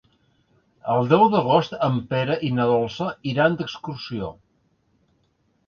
[0.93, 4.33] El deu d'agost en Pere i na Dolça iran d'excursió.